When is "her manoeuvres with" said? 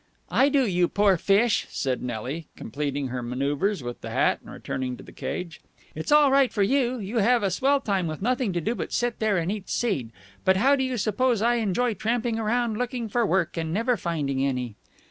3.09-4.01